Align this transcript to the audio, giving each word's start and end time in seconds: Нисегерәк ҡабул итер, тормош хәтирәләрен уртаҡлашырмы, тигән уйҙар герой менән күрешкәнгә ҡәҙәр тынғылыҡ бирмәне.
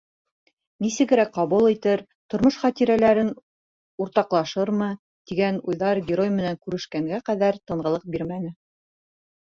Нисегерәк 0.85 1.27
ҡабул 1.35 1.67
итер, 1.73 2.01
тормош 2.33 2.57
хәтирәләрен 2.61 3.29
уртаҡлашырмы, 4.05 4.89
тигән 5.33 5.63
уйҙар 5.73 6.03
герой 6.11 6.33
менән 6.39 6.59
күрешкәнгә 6.65 7.21
ҡәҙәр 7.31 7.65
тынғылыҡ 7.69 8.13
бирмәне. 8.17 8.55